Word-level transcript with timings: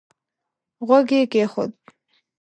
غوږ 0.87 1.09
يې 1.17 1.21
کېښود. 1.31 1.71